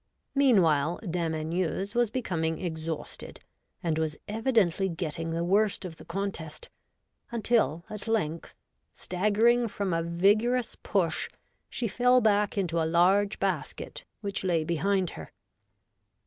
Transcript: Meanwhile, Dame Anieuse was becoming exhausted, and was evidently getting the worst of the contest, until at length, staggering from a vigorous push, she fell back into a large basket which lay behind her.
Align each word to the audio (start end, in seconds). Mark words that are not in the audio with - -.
Meanwhile, 0.33 0.99
Dame 1.07 1.35
Anieuse 1.35 1.93
was 1.93 2.09
becoming 2.09 2.59
exhausted, 2.59 3.39
and 3.83 3.99
was 3.99 4.17
evidently 4.27 4.89
getting 4.89 5.29
the 5.29 5.43
worst 5.43 5.85
of 5.85 5.97
the 5.97 6.05
contest, 6.05 6.71
until 7.29 7.85
at 7.87 8.07
length, 8.07 8.55
staggering 8.95 9.67
from 9.67 9.93
a 9.93 10.01
vigorous 10.01 10.73
push, 10.75 11.29
she 11.69 11.87
fell 11.87 12.19
back 12.19 12.57
into 12.57 12.81
a 12.81 12.85
large 12.91 13.39
basket 13.39 14.03
which 14.21 14.43
lay 14.43 14.63
behind 14.63 15.11
her. 15.11 15.31